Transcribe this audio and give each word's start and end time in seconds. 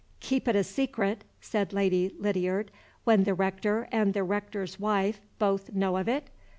"Keep 0.19 0.47
it 0.47 0.55
a 0.55 0.63
secret," 0.63 1.25
said 1.41 1.73
Lady 1.73 2.11
Lydiard, 2.17 2.71
"when 3.03 3.23
the 3.23 3.35
Rector 3.35 3.87
and 3.91 4.15
the 4.15 4.23
Rector's 4.23 4.79
wife 4.79 5.21
both 5.37 5.73
know 5.73 5.95
of 5.95 6.09
it! 6.09 6.31